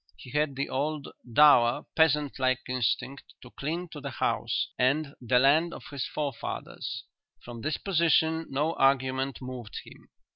[0.17, 5.37] He had the old dour, peasant like instinct to cling to the house and the
[5.37, 7.03] land of his forefathers.
[7.45, 10.09] From this position no argument moved him.